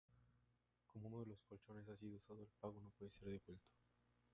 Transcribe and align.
Como 0.87 1.09
uno 1.09 1.19
de 1.19 1.27
los 1.27 1.43
colchones 1.43 1.87
ha 1.87 1.95
sido 1.95 2.15
usado, 2.17 2.41
el 2.41 2.49
pago 2.59 2.81
no 2.81 2.89
puede 2.97 3.11
ser 3.11 3.19
devuelto. 3.25 3.53